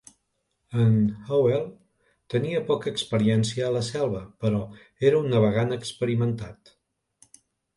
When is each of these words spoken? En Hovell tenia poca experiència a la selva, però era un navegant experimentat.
En 0.83 0.95
Hovell 1.25 1.67
tenia 2.35 2.63
poca 2.69 2.91
experiència 2.93 3.67
a 3.67 3.75
la 3.77 3.83
selva, 3.91 4.23
però 4.47 4.63
era 5.11 5.21
un 5.21 5.31
navegant 5.35 5.77
experimentat. 5.81 6.75